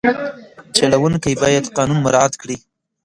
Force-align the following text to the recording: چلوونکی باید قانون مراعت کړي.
چلوونکی 0.77 1.33
باید 1.41 1.65
قانون 1.75 1.99
مراعت 2.05 2.33
کړي. 2.41 2.57